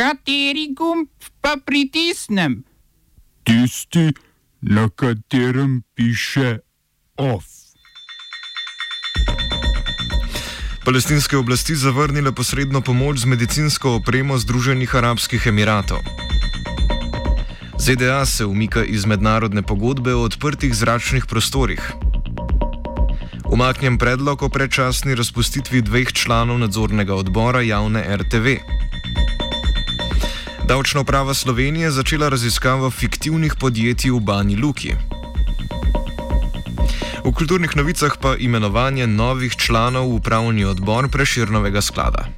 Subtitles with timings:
[0.00, 1.08] Kateri gumb
[1.44, 2.62] pa pritisnem?
[3.44, 4.12] Tisti,
[4.60, 6.58] na katerem piše
[7.16, 7.44] OF.
[10.84, 16.00] Palestinske oblasti zavrnile posredno pomoč z medicinsko opremo Združenih arabskih emiratov.
[17.78, 21.92] ZDA se umika iz mednarodne pogodbe o odprtih zračnih prostorih.
[23.52, 28.80] Umaknjem predlog o predčasni razpustitvi dveh članov nadzornega odbora javne RTV.
[30.70, 34.94] Davčna uprava Slovenije začela raziskavo fiktivnih podjetij v Bani Luki.
[37.24, 42.30] V kulturnih novicah pa imenovanje novih članov v upravni odbor preširnovega sklada.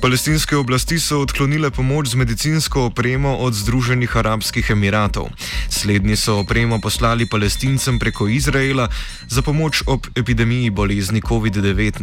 [0.00, 5.28] Palestinske oblasti so odklonile pomoč z medicinsko opremo od Združenih arabskih emiratov.
[5.68, 8.88] Slednji so opremo poslali palestincem preko Izraela
[9.28, 12.00] za pomoč ob epidemiji bolezni COVID-19.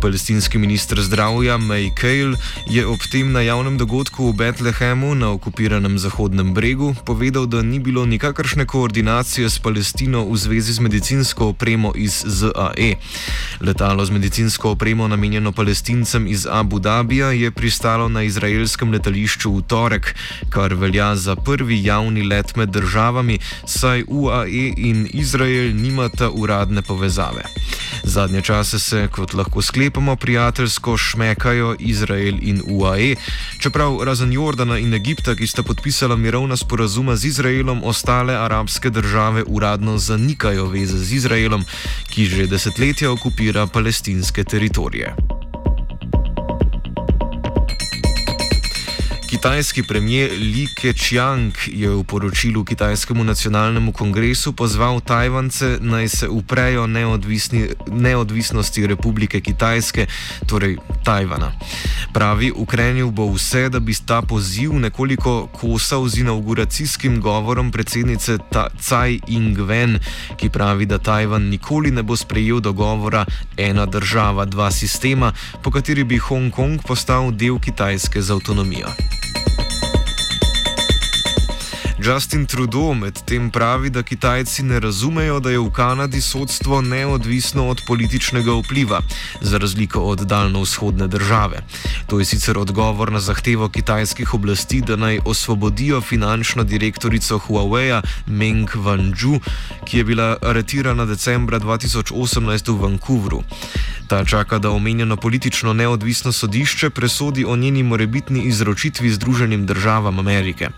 [0.00, 5.98] Palestinski ministr zdravja May Kale je ob tem na javnem dogodku v Betlehemu na okupiranem
[6.00, 11.92] Zahodnem bregu povedal, da ni bilo nikakršne koordinacije s Palestino v zvezi z medicinsko opremo
[11.92, 12.96] iz ZAE.
[13.60, 19.50] Letalo z medicinsko opremo namenjeno palestincem iz Abu Dhabi Libija je pristalo na izraelskem letališču
[19.50, 20.14] v torek,
[20.54, 27.42] kar velja za prvi javni let med državami, saj UAE in Izrael nimata uradne povezave.
[28.04, 33.16] Zadnje čase se, kot lahko sklepamo, prijateljsko šmekajo Izrael in UAE,
[33.58, 39.42] čeprav razen Jordana in Egipta, ki sta podpisala mirovna sporazuma z Izraelom, ostale arabske države
[39.46, 41.64] uradno zanikajo veze z Izraelom,
[42.14, 45.27] ki že desetletja okupira palestinske teritorije.
[49.28, 56.86] Kitajski premijer Li Keqiang je v poročilu Kitajskemu nacionalnemu kongresu pozval Tajvance naj se uprejo
[57.92, 60.06] neodvisnosti Republike Kitajske,
[60.46, 61.52] torej Tajvana.
[62.12, 68.38] Pravi, ukrenil bo vse, da bi ta poziv nekoliko kosal z inauguracijskim govorom predsednice
[68.80, 69.98] Tsai Ing-wen,
[70.36, 76.04] ki pravi, da Tajvan nikoli ne bo sprejel dogovora ena država, dva sistema, po kateri
[76.04, 79.17] bi Hongkong postal del Kitajske z avtonomijo.
[79.20, 79.57] Thank you
[82.08, 87.82] Justin Trudeau medtem pravi, da Kitajci ne razumejo, da je v Kanadi sodstvo neodvisno od
[87.86, 89.00] političnega vpliva,
[89.40, 91.60] za razliko od daljno-vzhodne države.
[92.06, 98.70] To je sicer odgovor na zahtevo kitajskih oblasti, da naj osvobodijo finančno direktorico Huawei Meng
[98.74, 99.40] Wanzhou,
[99.84, 103.42] ki je bila aretirana decembra 2018 v Vancouvru.
[104.08, 110.68] Ta čaka, da omenjeno politično neodvisno sodišče presodi o njeni morebitni izročitvi Združenim državam Amerike.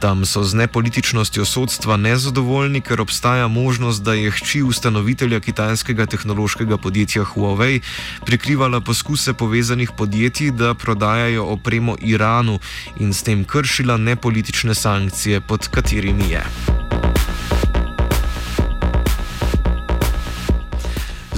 [0.00, 6.78] Tam so z nepolitičnostjo sodstva nezadovoljni, ker obstaja možnost, da je hči ustanovitelja kitajskega tehnološkega
[6.78, 7.80] podjetja Huawei
[8.26, 12.58] prikrivala poskuse povezanih podjetij, da prodajajo opremo Iranu
[13.00, 16.71] in s tem kršila nepolitične sankcije, pod katerimi je.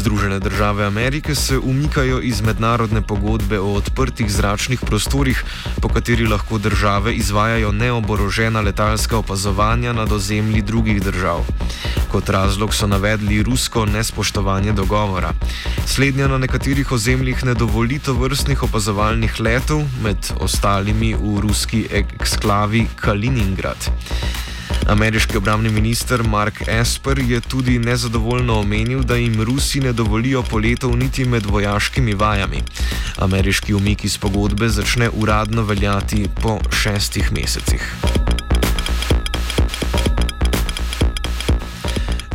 [0.04, 5.44] Združene države Amerike se umikajo iz mednarodne pogodbe o odprtih zračnih prostorih,
[5.80, 11.40] po kateri lahko države izvajajo neoborožena letalska opazovanja nad ozemlji drugih držav.
[12.12, 15.32] Kot razlog so navedli rusko nespoštovanje dogovora.
[15.86, 22.86] Slednja na nekaterih ozemljih ne dovoli to vrstnih opazovalnih letov, med ostalimi v ruski eksklavi
[22.96, 23.88] Kaliningrad.
[24.88, 30.96] Ameriški obramni minister Mark Esper je tudi nezadovoljno omenil, da jim Rusi ne dovolijo poletov
[30.96, 32.62] niti med vojaškimi vajami.
[33.18, 38.23] Ameriški umik iz pogodbe začne uradno veljati po šestih mesecih.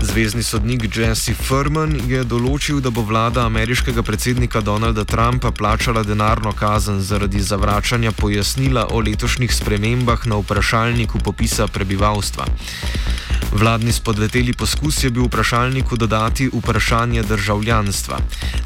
[0.10, 6.50] Zvezdni sodnik Jesse Furman je določil, da bo vlada ameriškega predsednika Donalda Trumpa plačala denarno
[6.58, 12.50] kazen zaradi zavračanja pojasnila o letošnjih spremembah na vprašalniku popisa prebivalstva.
[13.52, 18.18] Vladni spodleteli poskus je bil vprašalniku dodati vprašanje državljanstva.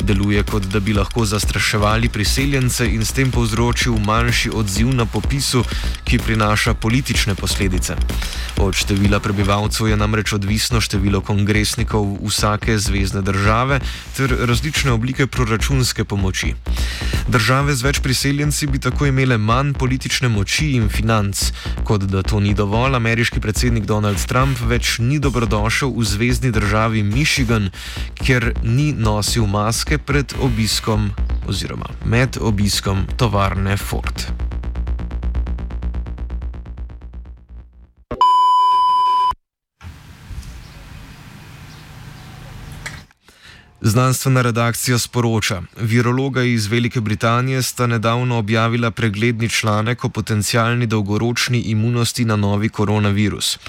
[0.01, 5.63] Deluje kot da bi lahko zastraševali priseljence in s tem povzročil manjši odziv na popisu,
[6.03, 7.95] ki prinaša politične posledice.
[8.57, 13.79] Od števila prebivalcev je namreč odvisno število kongresnikov vsake zvezdne države
[14.17, 16.53] ter različne oblike proračunske pomoči.
[17.27, 21.51] Države z več priseljenci bi tako imele manj politične moči in financ.
[21.83, 27.03] Kot da to ni dovolj, ameriški predsednik Donald Trump več ni dobrodošel v zvezdni državi
[27.03, 27.69] Michigan,
[28.19, 31.11] ker ni nosil maske pred obiskom
[31.47, 34.27] oziroma med obiskom tovarne Ford.
[43.85, 51.59] Znanstvena redakcija sporoča: Virologa iz Velike Britanije sta nedavno objavila pregledni članek o potencijalni dolgoročni
[51.59, 53.59] imunosti na novi koronavirus.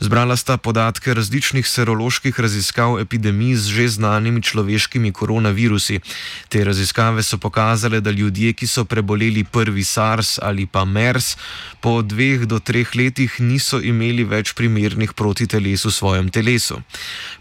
[0.00, 6.00] Zbrala sta podatke različnih seroloških raziskav epidemij z že znanimi človeškimi koronavirusi.
[6.48, 11.36] Te raziskave so pokazale, da ljudje, ki so preboleli prvi SARS ali pa MERS,
[11.80, 16.80] po dveh do treh letih niso imeli več primernih protiteles v svojem telesu.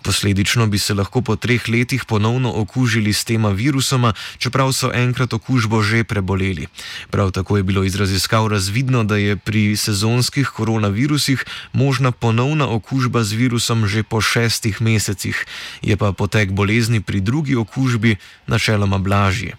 [0.04, 5.34] Posledično bi se lahko po treh letih ponovno okužili s tema virusoma, čeprav so enkrat
[5.34, 6.68] okužbo že preboleli.
[7.10, 13.24] Prav tako je bilo iz raziskav razvidno, da je pri sezonskih koronavirusih možna ponovna okužba
[13.24, 15.38] z virusom že po šestih mesecih,
[15.80, 19.56] je pa potek bolezni pri drugi okužbi načeloma blažji.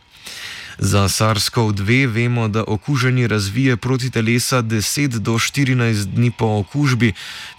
[0.79, 7.13] Za SARS-CoV-2 vemo, da okuženi razvije protitelesa 10 do 14 dni po okužbi,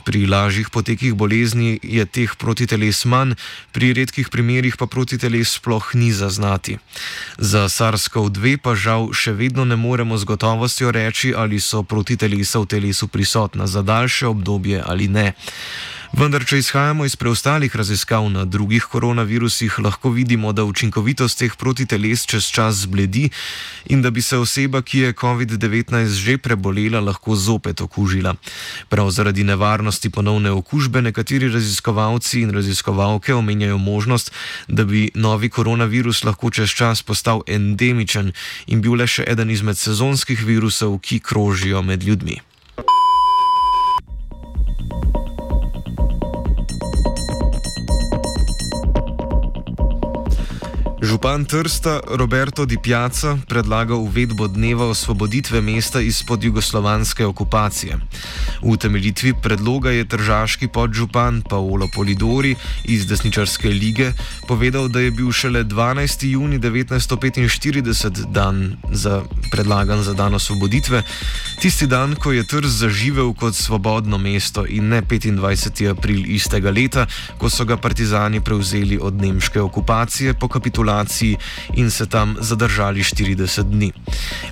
[0.04, 3.36] pri lažjih potekih bolezni je teh protiteles manj,
[3.71, 6.77] pri redkih primerjih pa protiteles sploh ni zaznati.
[7.38, 12.65] Za SARS-CoV-2 pa žal še vedno ne moremo z gotovostjo reči, ali so protitelesa v
[12.65, 15.33] telesu prisotna za daljše obdobje ali ne.
[16.13, 22.27] Vendar, če izhajamo iz preostalih raziskav na drugih koronavirusih, lahko vidimo, da učinkovitost teh protiteles
[22.30, 23.31] čez čas zbledi
[23.89, 28.36] in da bi se oseba, ki je COVID-19 že prebolela, lahko zopet okužila.
[28.94, 34.31] Prav zaradi nevarnosti ponovne okužbe nekateri raziskovalci in raziskovalke omenjajo možnost,
[34.68, 38.36] da bi novi koronavirus lahko čez čas postal endemičen
[38.68, 42.52] in bil le še eden izmed sezonskih virusov, ki krožijo med ljudmi.
[51.03, 58.00] Župan Trsta Roberto Di Piazza predlaga uvedbo dneva osvoboditve mesta izpod jugoslovanske okupacije.
[58.63, 62.55] V temeljitvi predloga je tržaški podžupan Paolo Polidori
[62.88, 64.13] iz desničarske lige
[64.47, 66.23] povedal, da je bil šele 12.
[66.23, 71.03] juni 1945 dan za, predlagan za dan osvoboditve,
[71.59, 75.91] tisti dan, ko je Trst zaživel kot svobodno mesto in ne 25.
[75.91, 77.07] april istega leta,
[77.38, 81.38] ko so ga partizani prevzeli od nemške okupacije po kapitulaciji isolaciji
[81.74, 83.92] in se tam zadržali 40 dni.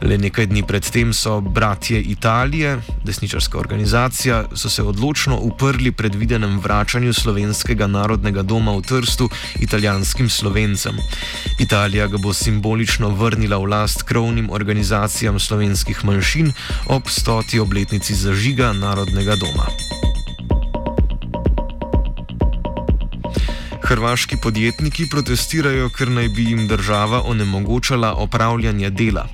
[0.01, 7.13] Le nekaj dni predtem so bratje Italije, desničarska organizacija, so se odločno uprli predvidenem vračanju
[7.13, 9.29] slovenskega narodnega doma v Trstu
[9.59, 10.97] italijanskim slovencem.
[11.59, 16.53] Italija ga bo simbolično vrnila v last krovnim organizacijam slovenskih manjšin
[16.87, 20.00] ob stoti obletnici zažiga narodnega doma.
[23.91, 29.25] Hrvaški podjetniki protestirajo, ker naj bi jim država onemogočala opravljanje dela.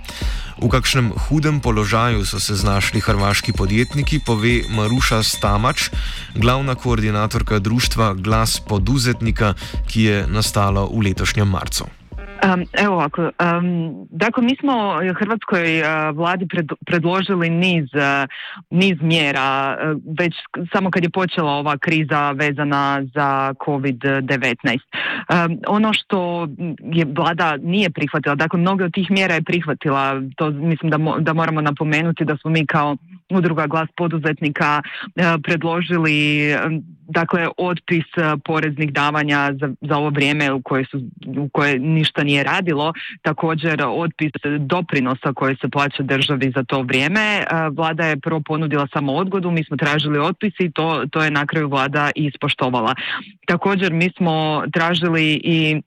[0.57, 5.92] V kakšnem hudem položaju so se znašli hrvaški podjetniki, pove Maruša Stamač,
[6.33, 9.54] glavna koordinatorka društva Glas poduzetnika,
[9.86, 11.86] ki je nastalo v letošnjem marcu.
[12.74, 13.30] Evo ovako,
[14.10, 18.28] dakle mi smo Hrvatskoj uh, vladi pred, predložili niz, uh,
[18.69, 20.34] niz mjera uh, već
[20.74, 24.80] samo kad je počela ova kriza vezana za COVID-19.
[25.30, 26.48] Um, ono što
[26.80, 31.19] je vlada nije prihvatila, dakle mnoge od tih mjera je prihvatila, to mislim da, mo,
[31.19, 32.98] da moramo napomenuti da smo mi kao
[33.29, 34.81] udruga glas poduzetnika
[35.44, 36.47] predložili
[37.09, 38.06] dakle otpis
[38.45, 41.01] poreznih davanja za, za ovo vrijeme u koje, su,
[41.38, 47.43] u koje ništa nije radilo, također otpis doprinosa koje se plaća državi za to vrijeme.
[47.72, 51.46] Vlada je prvo ponudila samo odgodu, mi smo tražili otpis i to, to je na
[51.46, 52.96] kraju vlada ispoštovala.
[53.48, 55.81] Također mi smo tražili i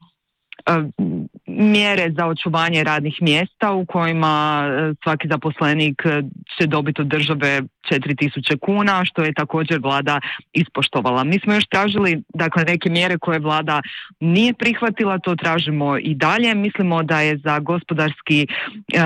[1.61, 6.23] mjere za očuvanje radnih mjesta u kojima e, svaki zaposlenik e,
[6.59, 10.21] će dobiti od države 4000 kuna, što je također vlada
[10.53, 11.25] ispoštovala.
[11.25, 13.83] Mi smo još tražili dakle, neke mjere koje vlada
[14.21, 16.55] nije prihvatila, to tražimo i dalje.
[16.55, 19.01] Mislimo da je za gospodarski uh,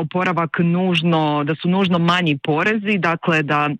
[0.00, 3.70] oporavak nužno, da su nužno manji porezi, dakle da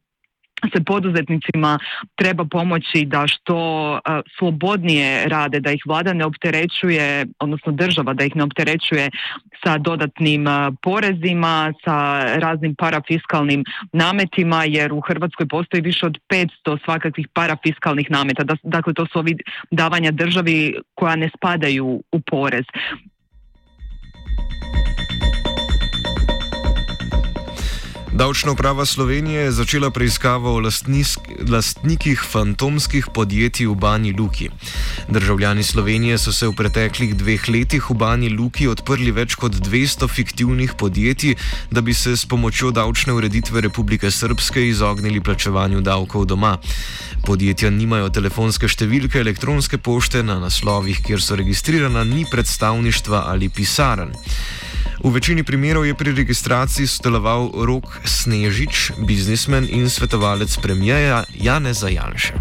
[0.75, 1.79] se poduzetnicima
[2.15, 4.01] treba pomoći da što
[4.39, 9.11] slobodnije rade, da ih vlada ne opterećuje, odnosno država da ih ne opterećuje
[9.65, 10.47] sa dodatnim
[10.83, 18.45] porezima, sa raznim parafiskalnim nametima, jer u Hrvatskoj postoji više od 500 svakakvih parafiskalnih nameta.
[18.63, 19.37] Dakle, to su ovi
[19.71, 22.65] davanja državi koja ne spadaju u porez.
[28.13, 30.61] Davčna uprava Slovenije je začela preiskavo o
[31.49, 34.51] lastnikih fantomskih podjetij v Bani Luki.
[35.09, 40.09] Državljani Slovenije so se v preteklih dveh letih v Bani Luki odprli več kot 200
[40.11, 41.37] fiktivnih podjetij,
[41.71, 46.59] da bi se s pomočjo davčne ureditve Republike Srpske izognili plačevanju davkov doma.
[47.27, 54.11] Podjetja nimajo telefonske številke, elektronske pošte na naslovih, kjer so registrirana, ni predstavništva ali pisaren.
[55.01, 62.37] V večini primerov je pri registraciji sodeloval Rok Snežič, biznismen in svetovalec premijeja Janeza Janša.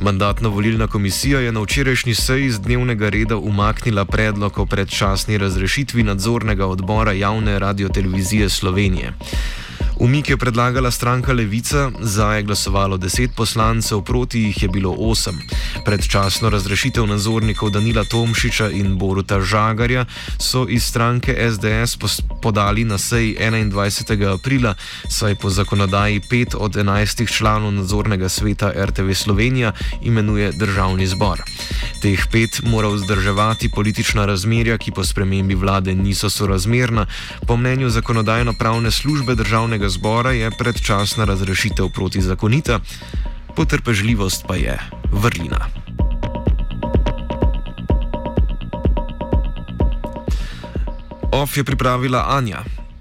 [0.00, 6.66] Mandatno-volilna komisija je na včerajšnji seji z dnevnega reda umaknila predlog o predčasni razrešitvi nadzornega
[6.66, 9.12] odbora javne radiotelevizije Slovenije.
[9.96, 15.32] Umik je predlagala stranka Levica, za je glasovalo 10 poslancev, proti jih je bilo 8.
[15.84, 20.04] Predčasno razrešitev nadzornikov Danila Tomšiča in Boruta Žagarja
[20.38, 21.96] so iz stranke SDS
[22.42, 24.34] podali na seji 21.
[24.34, 24.74] aprila,
[25.08, 29.72] saj po zakonodaji 5 od 11 članov nadzornega sveta RTV Slovenija
[30.02, 31.42] imenuje državni zbor.
[32.02, 37.06] Teh pet mora vzdrževati politična razmerja, ki po spremembi vlade niso sorazmerna.
[37.46, 39.34] Po mnenju zakonodajno-pravne službe
[39.86, 42.80] državnega zbora je predčasna razrešitev protizakonita,
[43.56, 44.78] potrpežljivost pa je
[45.12, 45.68] vrlina.
[51.32, 52.75] OF je pripravila Anja.